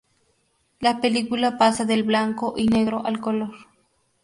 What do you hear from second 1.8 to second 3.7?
del blanco y negro al color.